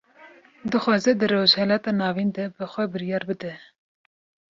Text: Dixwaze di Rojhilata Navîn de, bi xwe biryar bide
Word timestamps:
Dixwaze 0.71 1.11
di 1.19 1.25
Rojhilata 1.33 1.91
Navîn 1.99 2.29
de, 2.35 2.45
bi 2.55 2.65
xwe 2.71 2.83
biryar 2.93 3.23
bide 3.29 3.53